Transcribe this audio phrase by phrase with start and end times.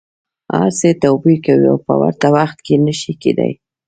[0.55, 3.53] هر څه توپیر کوي او په ورته وخت کي نه شي کیدای.